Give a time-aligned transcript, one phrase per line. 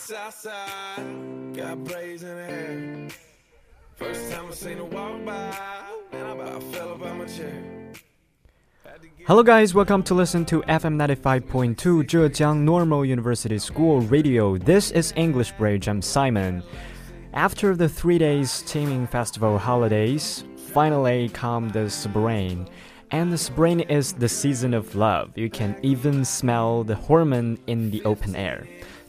[0.00, 1.54] south side.
[1.54, 3.08] Got braids in the hair.
[3.96, 5.54] First time I seen walk by,
[6.12, 7.92] and I about fell about my chair.
[9.26, 9.74] Hello, guys.
[9.74, 14.56] Welcome to listen to FM 95.2 Zhejiang Normal University School Radio.
[14.56, 15.86] This is English Bridge.
[15.86, 16.62] I'm Simon.
[17.34, 22.68] After the three days Qingming festival holidays, finally come the spring.
[23.10, 25.36] And the spring is the season of love.
[25.36, 28.66] You can even smell the hormone in the open air.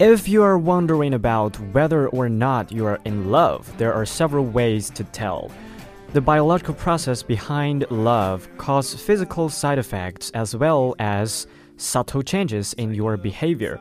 [0.00, 4.44] If you are wondering about whether or not you are in love, there are several
[4.44, 5.50] ways to tell.
[6.12, 12.94] The biological process behind love causes physical side effects as well as subtle changes in
[12.94, 13.80] your behavior.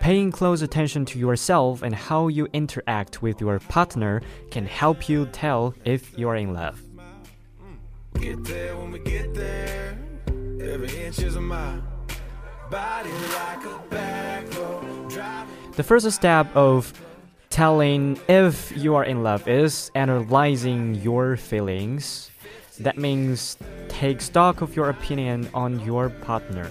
[0.00, 5.26] Paying close attention to yourself and how you interact with your partner can help you
[5.26, 6.80] tell if you are in love.
[8.18, 8.42] Get
[15.78, 16.92] The first step of
[17.50, 22.32] telling if you are in love is analyzing your feelings.
[22.80, 26.68] That means take stock of your opinion on your partner.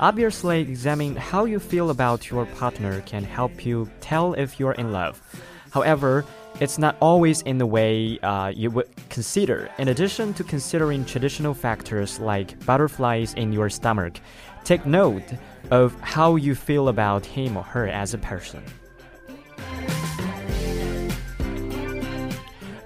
[0.00, 4.90] Obviously, examining how you feel about your partner can help you tell if you're in
[4.90, 5.22] love.
[5.70, 6.24] However,
[6.58, 9.70] it's not always in the way uh, you would consider.
[9.78, 14.18] In addition to considering traditional factors like butterflies in your stomach,
[14.64, 15.22] take note
[15.70, 18.62] of how you feel about him or her as a person.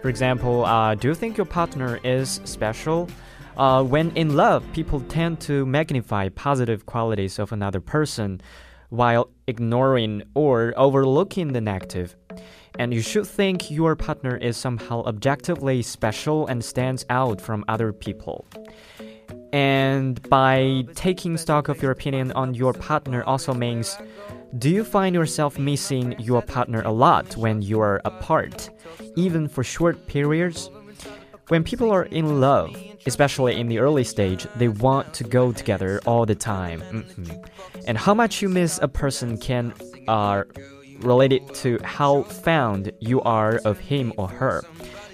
[0.02, 3.08] For example, uh, do you think your partner is special?
[3.56, 8.40] Uh, when in love, people tend to magnify positive qualities of another person
[8.90, 12.14] while ignoring or overlooking the negative.
[12.78, 17.92] And you should think your partner is somehow objectively special and stands out from other
[17.92, 18.44] people.
[19.56, 23.96] And by taking stock of your opinion on your partner also means
[24.58, 28.68] do you find yourself missing your partner a lot when you are apart,
[29.16, 30.68] even for short periods?
[31.48, 36.02] When people are in love, especially in the early stage, they want to go together
[36.04, 36.82] all the time.
[36.82, 37.48] Mhm.
[37.88, 39.72] And how much you miss a person can
[40.06, 40.44] uh,
[41.00, 44.64] related to how fond you are of him or her.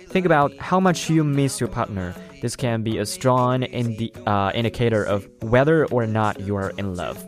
[0.09, 2.15] Think about how much you miss your partner.
[2.43, 6.97] This can be a strong indi- uh, indicator of whether or not you are in
[6.97, 7.25] love.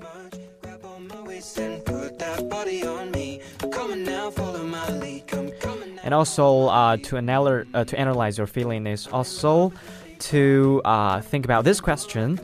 [6.02, 9.72] And also uh, to, uh, to analyze your feeling is also
[10.18, 12.40] to uh, think about this question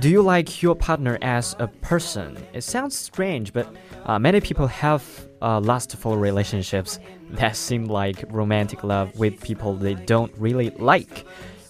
[0.00, 2.36] Do you like your partner as a person?
[2.52, 3.72] It sounds strange, but
[4.06, 5.04] uh, many people have
[5.40, 6.98] uh, lustful relationships
[7.30, 11.24] that seem like romantic love with people they don't really like.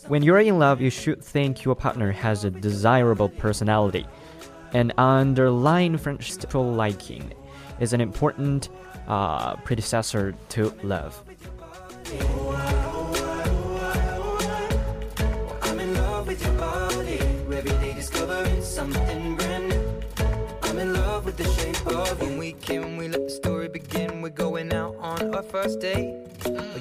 [0.09, 4.07] When you're in love, you should think your partner has a desirable personality.
[4.73, 7.35] An underlying friendship liking
[7.79, 8.71] is an important
[9.07, 11.23] uh, predecessor to love.
[18.63, 20.03] Something brand new.
[20.63, 24.23] I'm in love with the shape of When we came, we let the story begin.
[24.23, 26.15] We're going out on our first date.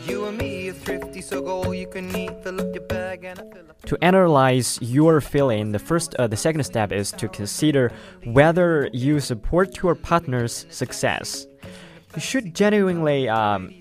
[0.07, 2.31] You and me are thrifty, so go all you can eat.
[2.43, 3.81] Fill up your bag and I fill up.
[3.85, 7.91] To analyze your feeling, the first, uh, the second step is to consider
[8.23, 11.45] whether you support your partner's success.
[12.15, 13.73] You should genuinely um,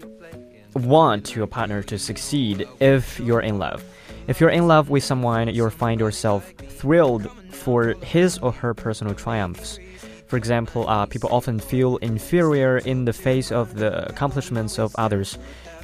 [0.75, 3.83] want your partner to succeed if you're in love.
[4.29, 9.15] If you're in love with someone, you'll find yourself thrilled for his or her personal
[9.15, 9.79] triumphs.
[10.27, 15.39] For example, uh, people often feel inferior in the face of the accomplishments of others,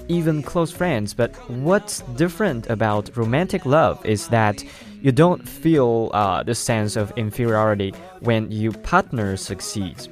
[0.08, 1.14] even close friends.
[1.14, 4.64] But what's different about romantic love is that
[5.00, 10.08] you don't feel uh, the sense of inferiority when your partner succeeds.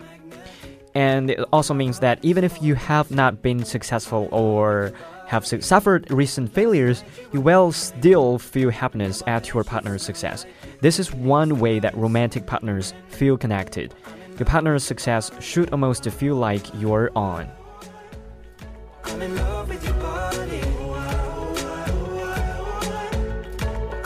[0.94, 4.92] And it also means that even if you have not been successful or
[5.26, 10.44] have suffered recent failures, you will still feel happiness at your partner's success.
[10.80, 13.94] This is one way that romantic partners feel connected.
[14.40, 17.46] Your partner's success should almost feel like you're on.
[19.04, 20.62] I'm in love with your body.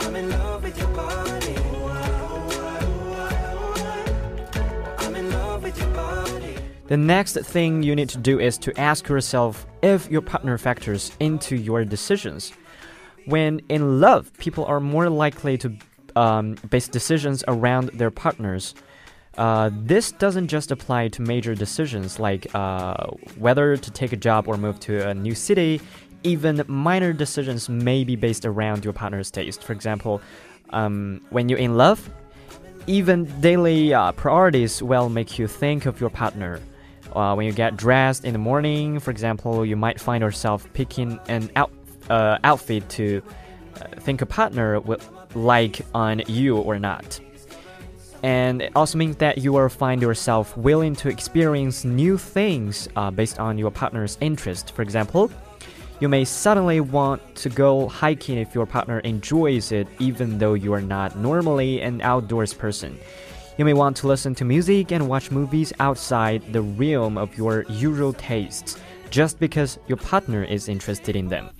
[0.00, 1.54] I'm in love with your body.
[4.98, 6.56] I'm in love with your body.
[6.88, 11.12] The next thing you need to do is to ask yourself if your partner factors
[11.20, 12.52] into your decisions.
[13.26, 15.72] When in love, people are more likely to
[16.16, 18.74] um, base decisions around their partners.
[19.36, 22.94] Uh, this doesn't just apply to major decisions like uh,
[23.38, 25.80] whether to take a job or move to a new city.
[26.22, 29.62] Even minor decisions may be based around your partner's taste.
[29.62, 30.22] For example,
[30.70, 32.08] um, when you're in love,
[32.86, 36.60] even daily uh, priorities will make you think of your partner.
[37.14, 41.18] Uh, when you get dressed in the morning, for example, you might find yourself picking
[41.28, 41.70] an out,
[42.10, 43.22] uh, outfit to
[44.00, 45.00] think a partner will
[45.34, 47.20] like on you or not.
[48.24, 53.10] And it also means that you will find yourself willing to experience new things uh,
[53.10, 54.72] based on your partner's interest.
[54.72, 55.30] For example,
[56.00, 60.72] you may suddenly want to go hiking if your partner enjoys it, even though you
[60.72, 62.98] are not normally an outdoors person.
[63.58, 67.66] You may want to listen to music and watch movies outside the realm of your
[67.68, 68.78] usual tastes,
[69.10, 71.50] just because your partner is interested in them.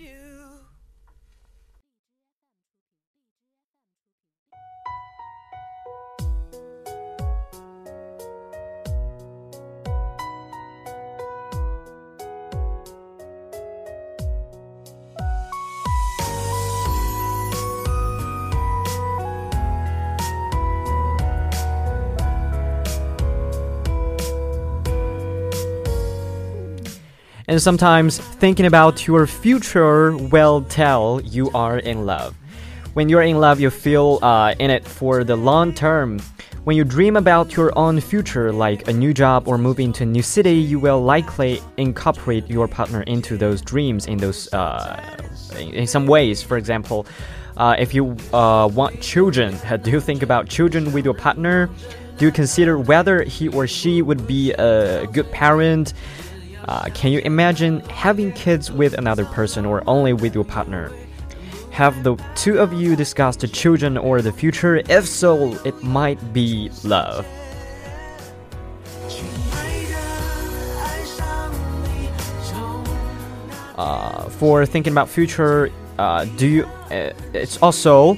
[27.54, 32.34] And sometimes thinking about your future will tell you are in love.
[32.94, 36.18] When you're in love, you feel uh, in it for the long term.
[36.64, 40.06] When you dream about your own future, like a new job or moving to a
[40.06, 45.16] new city, you will likely incorporate your partner into those dreams in those uh,
[45.56, 46.42] in some ways.
[46.42, 47.06] For example,
[47.56, 51.70] uh, if you uh, want children, do you think about children with your partner?
[52.18, 55.94] Do you consider whether he or she would be a good parent?
[56.66, 60.90] Uh, can you imagine having kids with another person or only with your partner?
[61.72, 64.76] Have the two of you discussed the children or the future?
[64.88, 67.26] If so, it might be love.
[73.76, 76.64] Uh, for thinking about future, uh, do you?
[76.90, 78.16] Uh, it's also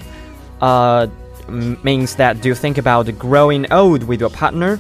[0.61, 1.07] uh,
[1.49, 4.79] means that do you think about growing old with your partner?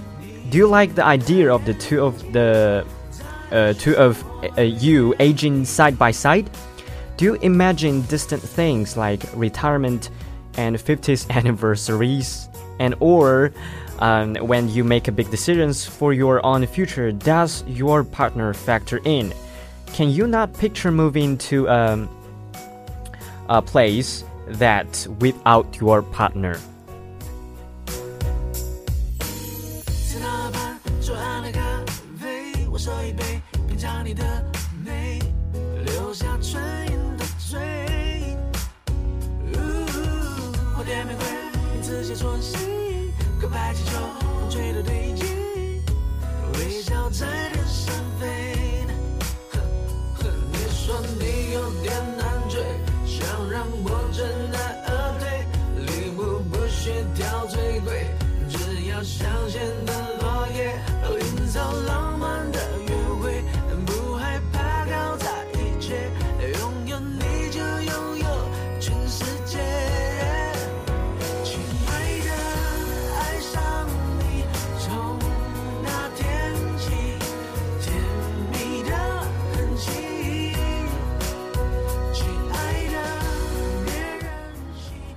[0.51, 2.87] Do you like the idea of the two of the
[3.53, 4.25] uh, two of
[4.59, 6.51] uh, you aging side by side?
[7.17, 10.11] Do you imagine distant things like retirement
[10.57, 12.49] and 50th anniversaries?
[12.79, 13.53] And or
[14.01, 19.01] um, when you make a big decisions for your own future, does your partner factor
[19.05, 19.33] in?
[19.95, 22.09] Can you not picture moving to um,
[23.49, 26.59] a place that without your partner?
[33.77, 34.25] 在那盘左岸的咖啡，我手一杯，品尝你的
[34.85, 35.19] 美，
[35.85, 37.59] 留下唇印的嘴。
[40.75, 41.25] 花店玫瑰，
[41.75, 42.57] 名字写错戏，
[43.41, 43.91] 告白气球，
[44.41, 45.27] 风吹的对劲，
[46.55, 48.55] 微笑在天上飞。
[50.53, 52.63] 你说你有点难追，
[53.05, 54.23] 想让我知
[54.53, 55.45] 难而退，
[55.85, 58.07] 礼物不需挑最贵，
[58.49, 59.93] 只要香榭的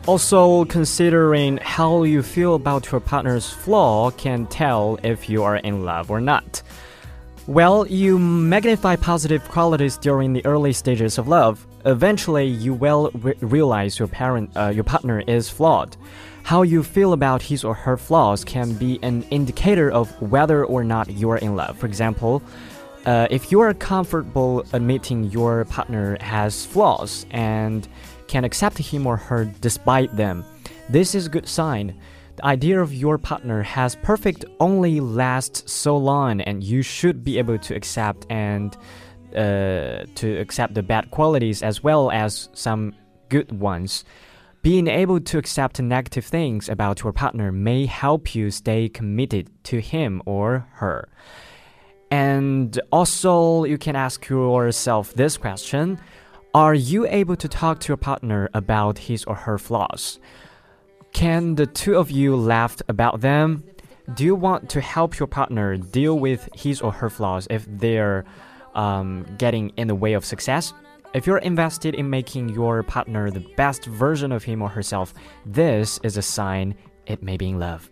[0.10, 5.86] Also, considering how you feel about your partner's flaw can tell if you are in
[5.86, 6.64] love or not.
[7.46, 11.64] Well, you magnify positive qualities during the early stages of love.
[11.86, 15.96] Eventually, you will re- realize your parent, uh, your partner is flawed.
[16.42, 20.84] How you feel about his or her flaws can be an indicator of whether or
[20.84, 21.78] not you are in love.
[21.78, 22.42] For example,
[23.06, 27.88] uh, if you are comfortable admitting your partner has flaws and
[28.30, 30.46] can accept him or her despite them,
[30.90, 32.00] this is a good sign.
[32.38, 37.38] The idea of your partner has perfect only lasts so long, and you should be
[37.38, 38.78] able to accept and
[39.36, 42.96] uh, to accept the bad qualities as well as some
[43.28, 44.06] good ones.
[44.62, 49.80] Being able to accept negative things about your partner may help you stay committed to
[49.80, 51.10] him or her.
[52.12, 56.00] And also, you can ask yourself this question
[56.56, 60.20] Are you able to talk to your partner about his or her flaws?
[61.14, 63.64] Can the two of you laugh about them?
[64.16, 68.26] Do you want to help your partner deal with his or her flaws if they're
[68.74, 70.74] um, getting in the way of success?
[71.14, 75.14] If you're invested in making your partner the best version of him or herself,
[75.46, 76.74] this is a sign
[77.06, 77.92] it may be in love.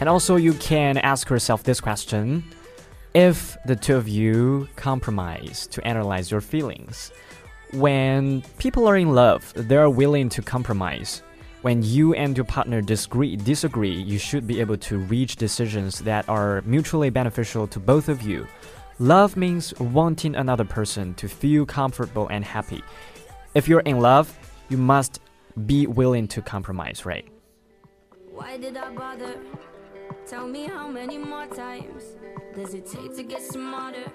[0.00, 2.44] And also, you can ask yourself this question
[3.14, 7.12] if the two of you compromise to analyze your feelings.
[7.72, 11.22] When people are in love, they are willing to compromise.
[11.62, 16.28] When you and your partner disagree, disagree, you should be able to reach decisions that
[16.28, 18.46] are mutually beneficial to both of you.
[18.98, 22.84] Love means wanting another person to feel comfortable and happy.
[23.54, 24.36] If you're in love,
[24.68, 25.20] you must
[25.64, 27.26] be willing to compromise, right?
[28.30, 29.38] Why did I bother?
[30.26, 32.16] Tell me how many more times
[32.54, 34.10] does it take to get smarter?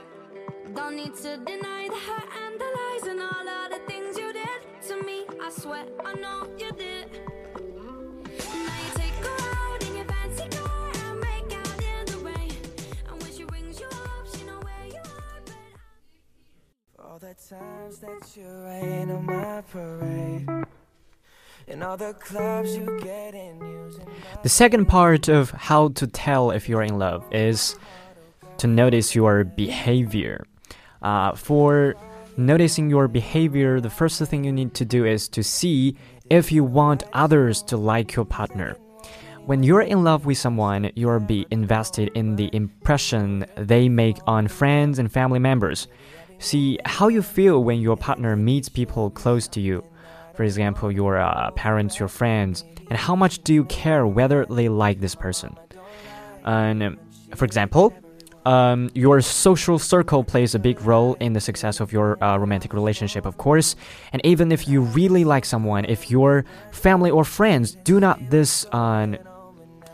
[0.75, 4.31] Don't need to deny the hurt and the lies and all of the things you
[4.33, 5.25] did to me.
[5.41, 7.07] I swear I know you did.
[7.55, 12.55] Now you take her out in your fancy car and make out in the rain.
[13.09, 15.41] And when she rings you up, she know where you are.
[15.45, 20.47] But All the times that you rain on my parade.
[24.43, 27.75] The second part of how to tell if you're in love is
[28.57, 30.45] to notice your behavior.
[31.01, 31.95] Uh, for
[32.37, 35.95] noticing your behavior, the first thing you need to do is to see
[36.29, 38.75] if you want others to like your partner.
[39.45, 44.47] When you're in love with someone, you'll be invested in the impression they make on
[44.47, 45.87] friends and family members.
[46.37, 49.83] See how you feel when your partner meets people close to you.
[50.41, 54.69] For example, your uh, parents, your friends, and how much do you care whether they
[54.69, 55.55] like this person?
[56.43, 56.99] And um,
[57.35, 57.93] for example,
[58.47, 62.73] um, your social circle plays a big role in the success of your uh, romantic
[62.73, 63.75] relationship, of course.
[64.13, 68.65] And even if you really like someone, if your family or friends do not this
[68.71, 69.17] uh,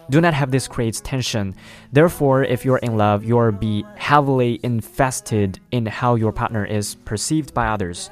[0.09, 1.55] do not have this creates tension.
[1.91, 7.53] Therefore, if you're in love, you'll be heavily invested in how your partner is perceived
[7.53, 8.09] by others.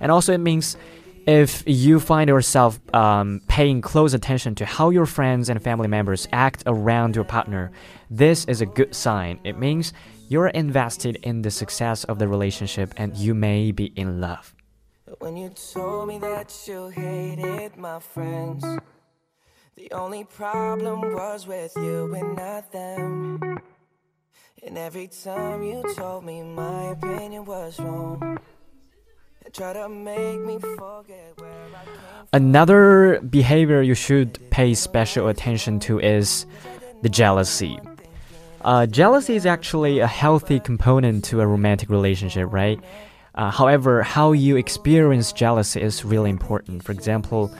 [0.00, 0.76] And also, it means
[1.26, 6.28] if you find yourself um, paying close attention to how your friends and family members
[6.32, 7.72] act around your partner,
[8.10, 9.40] this is a good sign.
[9.42, 9.92] It means
[10.28, 14.54] you're invested in the success of the relationship and you may be in love.
[15.18, 18.64] When you told me that you hated my friends,
[19.76, 23.60] the only problem was with you and not them.
[24.62, 28.38] And every time you told me my opinion was wrong,
[32.32, 36.46] Another behavior you should pay special attention to is
[37.02, 37.78] the jealousy.
[38.62, 42.80] Uh, jealousy is actually a healthy component to a romantic relationship, right?
[43.34, 46.82] Uh, however, how you experience jealousy is really important.
[46.82, 47.54] For example,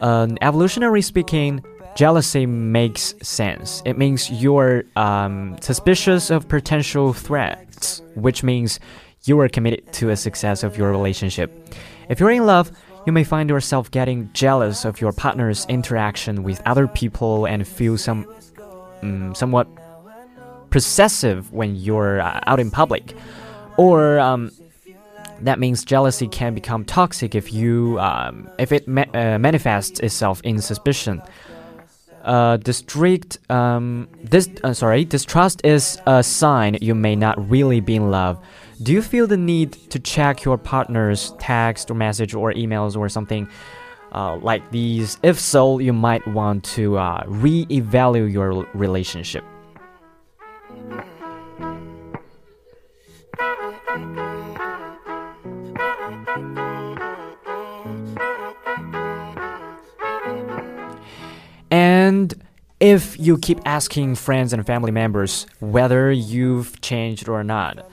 [0.00, 1.64] um, evolutionary speaking,
[1.96, 3.82] jealousy makes sense.
[3.84, 8.78] It means you're um, suspicious of potential threats, which means
[9.26, 11.50] you are committed to a success of your relationship.
[12.08, 12.70] If you're in love,
[13.06, 17.98] you may find yourself getting jealous of your partner's interaction with other people and feel
[17.98, 18.26] some
[19.02, 19.68] um, somewhat
[20.70, 23.14] possessive when you're uh, out in public.
[23.76, 24.50] Or um,
[25.42, 30.40] that means jealousy can become toxic if you um, if it ma- uh, manifests itself
[30.42, 31.22] in suspicion.
[32.26, 37.94] Uh, district, um, this uh, sorry, distrust is a sign you may not really be
[37.94, 38.44] in love.
[38.82, 43.08] Do you feel the need to check your partner's text or message or emails or
[43.08, 43.48] something
[44.12, 45.18] uh, like these?
[45.22, 49.44] If so, you might want to uh, re-evaluate your relationship.
[62.80, 67.90] If you keep asking friends and family members whether you've changed or not,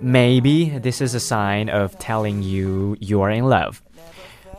[0.00, 3.82] maybe this is a sign of telling you you are in love.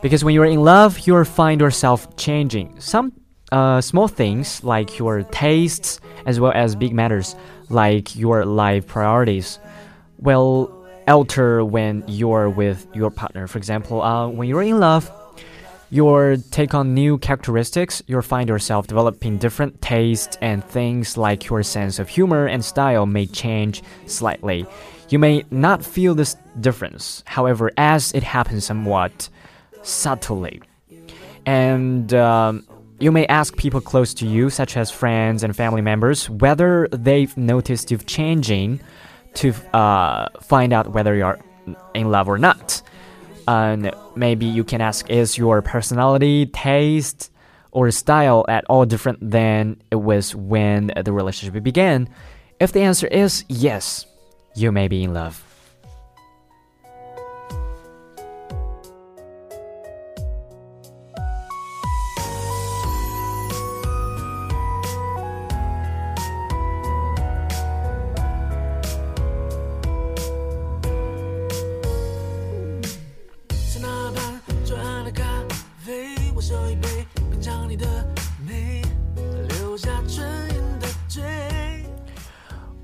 [0.00, 2.80] Because when you're in love, you'll find yourself changing.
[2.80, 3.12] Some
[3.52, 7.36] uh, small things like your tastes as well as big matters
[7.68, 9.60] like your life priorities
[10.18, 10.76] will
[11.06, 13.46] alter when you're with your partner.
[13.46, 15.10] For example, uh, when you're in love,
[15.92, 21.62] your take on new characteristics, you'll find yourself developing different tastes and things like your
[21.62, 24.64] sense of humor and style may change slightly.
[25.10, 29.28] You may not feel this difference, however, as it happens somewhat
[29.82, 30.62] subtly.
[31.44, 32.66] And um,
[32.98, 37.36] you may ask people close to you, such as friends and family members, whether they've
[37.36, 38.80] noticed you changing
[39.34, 41.38] to uh, find out whether you're
[41.92, 42.80] in love or not.
[43.48, 47.30] And maybe you can ask, is your personality, taste,
[47.70, 52.08] or style at all different than it was when the relationship began?
[52.60, 54.06] If the answer is yes,
[54.54, 55.51] you may be in love.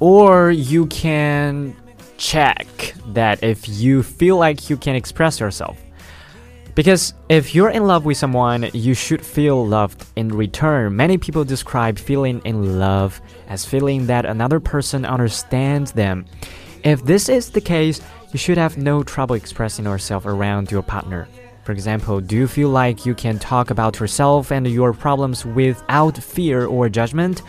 [0.00, 1.76] Or you can
[2.16, 2.66] check
[3.08, 5.78] that if you feel like you can express yourself.
[6.74, 10.94] Because if you're in love with someone, you should feel loved in return.
[10.94, 16.24] Many people describe feeling in love as feeling that another person understands them.
[16.84, 18.00] If this is the case,
[18.32, 21.26] you should have no trouble expressing yourself around your partner.
[21.64, 26.16] For example, do you feel like you can talk about yourself and your problems without
[26.16, 27.42] fear or judgment?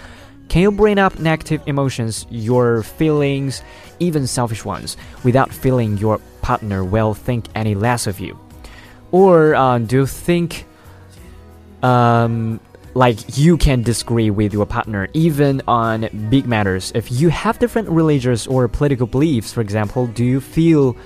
[0.50, 3.62] Can you bring up negative emotions, your feelings,
[4.00, 8.38] even selfish ones, without feeling your partner will think any less of you?
[9.12, 10.65] Or uh, do you think
[11.84, 12.60] um,
[12.96, 16.91] like you can disagree with your partner even on big matters?
[16.96, 20.98] If you have different religious or political beliefs, for example, do you feel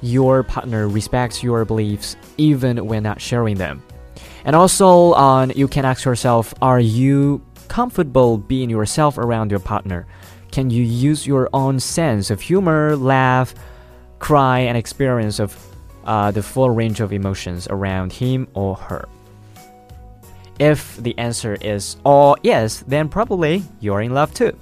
[0.00, 3.82] your partner respects your beliefs even when not sharing them?
[4.44, 10.06] And also, uh, you can ask yourself, are you comfortable being yourself around your partner?
[10.50, 13.54] Can you use your own sense of humor, laugh,
[14.18, 15.56] cry, and experience of
[16.04, 19.08] uh, the full range of emotions around him or her?
[20.58, 24.58] If the answer is all yes, then probably you're in love too.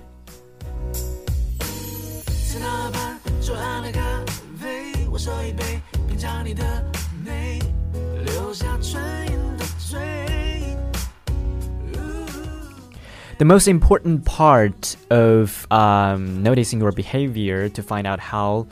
[13.38, 18.66] The most important part of um, noticing your behavior to find out how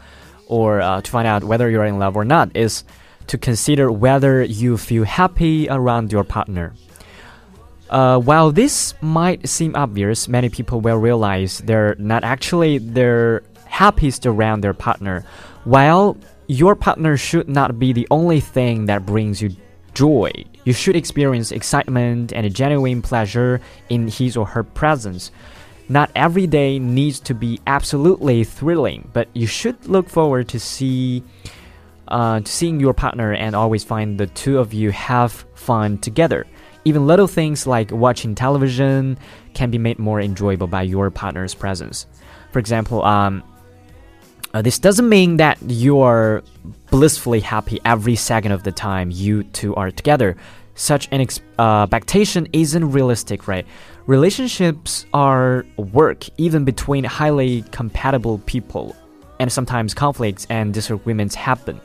[0.46, 2.82] or uh, to find out whether you're in love or not is
[3.26, 6.72] to consider whether you feel happy around your partner.
[7.90, 14.24] Uh, while this might seem obvious, many people will realize they're not actually their happiest
[14.24, 15.26] around their partner.
[15.64, 19.54] While your partner should not be the only thing that brings you
[19.94, 20.30] joy.
[20.64, 25.30] You should experience excitement and a genuine pleasure in his or her presence.
[25.88, 31.22] Not every day needs to be absolutely thrilling, but you should look forward to see
[32.08, 36.46] uh, to seeing your partner and always find the two of you have fun together.
[36.84, 39.18] Even little things like watching television
[39.54, 42.06] can be made more enjoyable by your partner's presence.
[42.52, 43.42] For example, um,
[44.54, 46.42] uh, this doesn't mean that you're
[46.90, 50.36] blissfully happy every second of the time you two are together.
[50.76, 51.26] Such an
[51.58, 53.66] uh, expectation isn't realistic, right?
[54.06, 58.94] Relationships are work even between highly compatible people,
[59.40, 61.80] and sometimes conflicts and disagreements happen.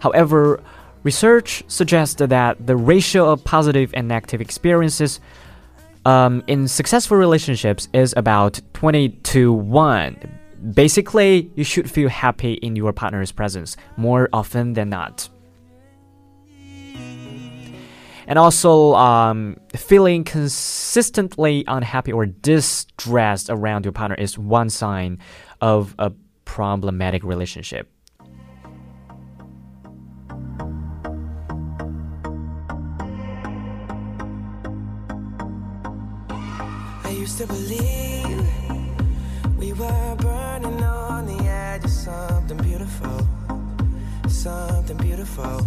[0.00, 0.60] However,
[1.04, 5.20] research suggests that the ratio of positive and negative experiences
[6.06, 12.76] um, in successful relationships is about 20 to 1 Basically, you should feel happy in
[12.76, 15.28] your partner's presence more often than not.
[18.26, 25.18] And also, um, feeling consistently unhappy or distressed around your partner is one sign
[25.60, 26.12] of a
[26.44, 27.90] problematic relationship.
[37.02, 38.59] I used to believe
[40.16, 43.26] burning on the edge of something beautiful,
[44.28, 45.66] something beautiful.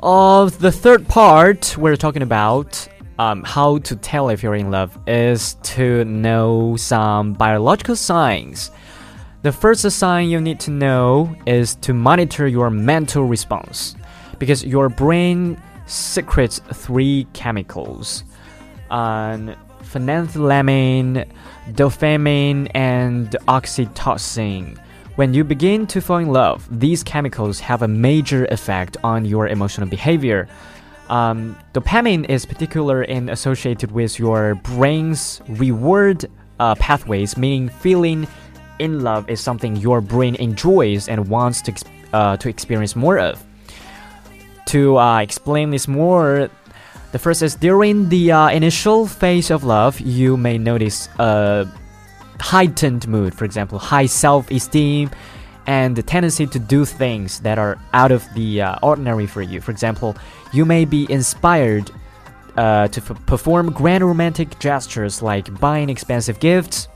[0.00, 2.86] Of the third part, we're talking about
[3.18, 8.70] um, how to tell if you're in love is to know some biological signs.
[9.42, 13.96] The first sign you need to know is to monitor your mental response
[14.38, 18.24] because your brain secretes three chemicals
[18.90, 19.54] um,
[19.96, 21.26] phenethylamine,
[21.70, 24.76] dopamine, and oxytocin.
[25.16, 29.48] When you begin to fall in love, these chemicals have a major effect on your
[29.48, 30.48] emotional behavior.
[31.08, 36.26] Um, dopamine is particularly in associated with your brain's reward
[36.60, 38.28] uh, pathways, meaning feeling
[38.78, 41.72] in love is something your brain enjoys and wants to,
[42.12, 43.42] uh, to experience more of.
[44.66, 46.50] To uh, explain this more,
[47.16, 51.66] the first is during the uh, initial phase of love, you may notice a
[52.38, 55.08] heightened mood, for example, high self esteem,
[55.66, 59.62] and the tendency to do things that are out of the uh, ordinary for you.
[59.62, 60.14] For example,
[60.52, 61.90] you may be inspired
[62.58, 66.86] uh, to perform grand romantic gestures like buying expensive gifts,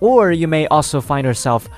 [0.00, 1.70] or you may also find yourself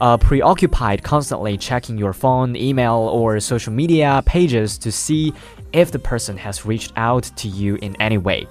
[0.00, 5.32] uh, preoccupied constantly checking your phone, email, or social media pages to see
[5.72, 8.46] if the person has reached out to you in any way.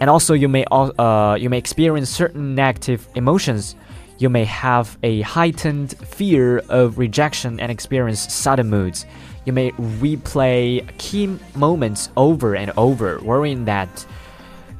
[0.00, 3.76] And also, you may uh, you may experience certain negative emotions.
[4.18, 9.06] You may have a heightened fear of rejection and experience sudden moods.
[9.44, 14.06] You may replay key moments over and over, worrying that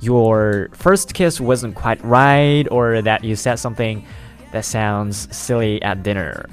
[0.01, 4.05] your first kiss wasn't quite right or that you said something
[4.53, 6.49] that sounds silly at dinner.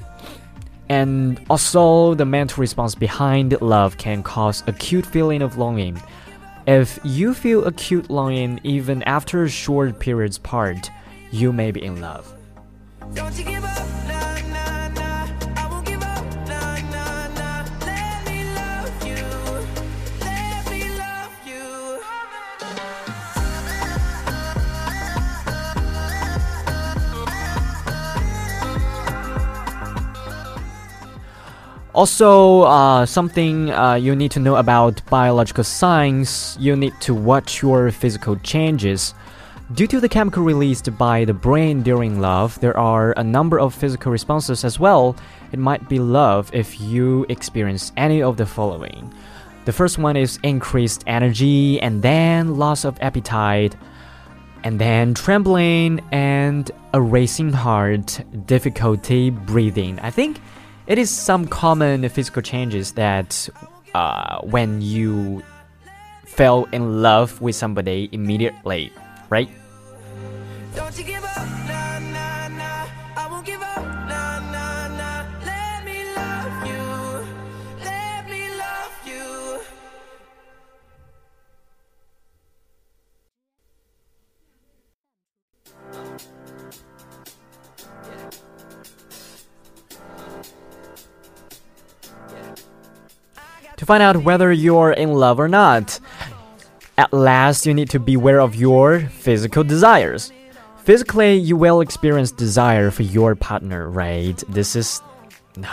[0.89, 6.01] And also, the mental response behind love can cause acute feeling of longing.
[6.65, 10.89] If you feel acute longing even after short periods apart,
[11.31, 12.33] you may be in love.
[31.97, 37.63] Also, uh, something uh, you need to know about biological signs, you need to watch
[37.63, 39.15] your physical changes.
[39.73, 43.73] Due to the chemical released by the brain during love, there are a number of
[43.73, 45.15] physical responses as well.
[45.51, 49.11] It might be love if you experience any of the following.
[49.65, 53.75] The first one is increased energy, and then loss of appetite,
[54.63, 59.99] and then trembling, and a racing heart, difficulty breathing.
[60.01, 60.39] I think
[60.87, 63.49] it is some common physical changes that
[63.93, 65.43] uh, when you
[66.25, 68.91] fell in love with somebody immediately,
[69.29, 69.49] right?
[70.75, 72.87] Don't you give up, nah, nah, nah.
[73.15, 73.96] I won't give up,
[93.87, 95.97] find out whether you're in love or not,
[96.97, 100.33] at last you need to beware of your physical desires.
[100.83, 104.43] Physically, you will experience desire for your partner, right?
[104.49, 105.01] This is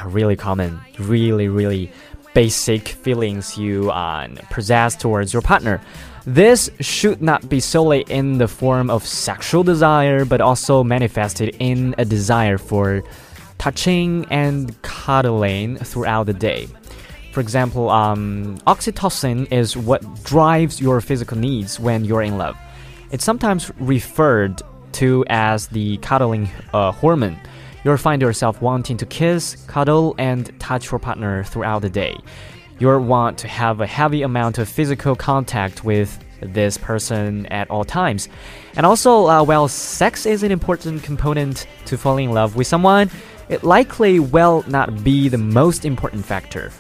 [0.07, 1.90] really common, really, really
[2.35, 5.81] basic feelings you uh, possess towards your partner.
[6.24, 11.96] This should not be solely in the form of sexual desire, but also manifested in
[11.98, 13.03] a desire for
[13.59, 16.68] touching and cuddling throughout the day.
[17.35, 22.57] For example, um, oxytocin is what drives your physical needs when you're in love.
[23.11, 27.37] It's sometimes referred to as the cuddling uh, hormone.
[27.83, 32.16] You'll find yourself wanting to kiss, cuddle, and touch your partner throughout the day.
[32.79, 37.85] You'll want to have a heavy amount of physical contact with this person at all
[37.85, 38.29] times.
[38.77, 43.11] And also, uh, while sex is an important component to falling in love with someone,
[43.49, 46.70] it likely will not be the most important factor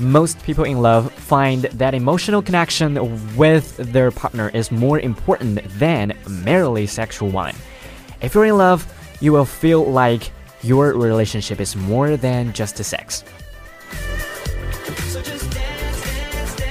[0.00, 6.16] most people in love find that emotional connection with their partner is more important than
[6.28, 7.54] merely sexual one.
[8.20, 8.86] If you're in love,
[9.20, 10.32] you will feel like
[10.62, 13.24] your relationship is more than just a sex.
[15.08, 16.70] So just dance, dance, dance.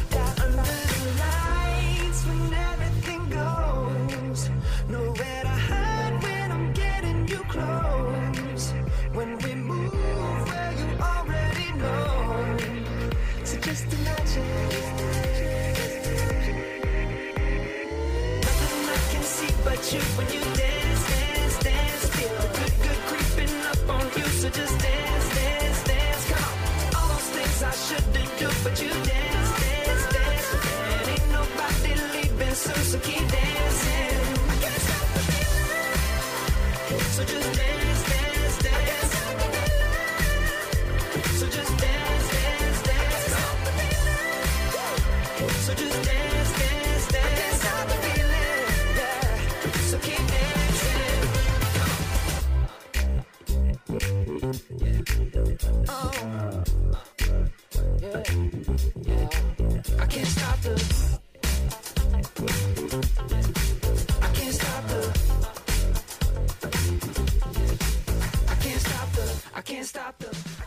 [19.99, 20.50] when you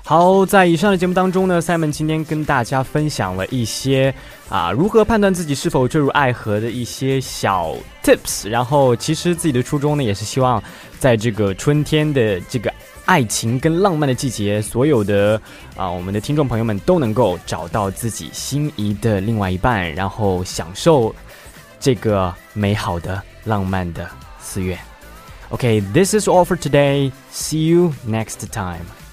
[0.03, 4.14] 好，在以上的节目当中呢，Simon 今天跟大家分享了一些
[4.50, 8.48] 啊如何判断自己是否坠入爱河的一些小 tips。
[8.48, 10.62] 然后，其实自己的初衷呢，也是希望
[10.98, 12.72] 在这个春天的这个
[13.07, 15.40] 爱情跟浪漫的季节，所有的
[15.74, 21.14] 啊我们的听众朋友们都能够找到自己心仪的另外一半，然后享受
[21.81, 24.07] 这个美好的浪漫的
[24.38, 24.79] 四月。
[25.48, 27.11] OK，this is all for today.
[27.33, 29.04] See you next time.